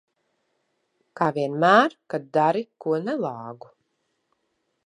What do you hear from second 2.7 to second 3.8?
ko nelāgu.